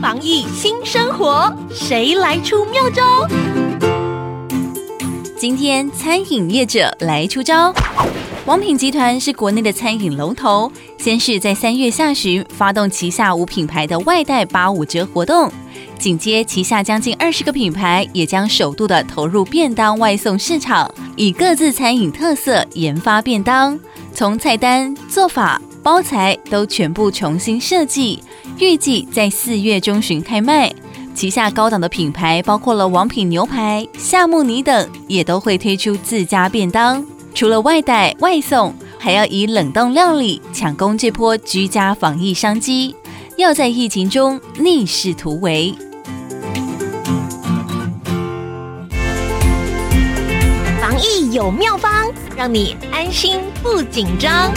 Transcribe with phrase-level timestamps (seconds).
[0.00, 3.26] 防疫新生活，谁来出妙招？
[5.36, 7.72] 今天餐饮业者来出招。
[8.46, 15.52] 王品集团是国内的餐饮龙头，先是在三月下旬发动旗下五品牌的外带八五折活动，
[15.98, 23.78] 紧接旗下将近二十个品牌也将首度的投入便当外送市场，以各自餐饮特色研发便当，
[24.14, 28.22] 从菜单做法、包材都全部重新设计，
[28.58, 30.72] 预计在四月中旬开卖。
[31.14, 37.04] 旗下高档的品牌包括了王品牛排、夏慕尼等，也都会推出自家便当。
[37.34, 42.94] 除了外带外送，还要以冷冻料理抢攻这波居家防疫商机，
[43.36, 45.74] 要在疫情中逆势突围。
[50.80, 54.52] 防疫有妙方，让你安心不紧张。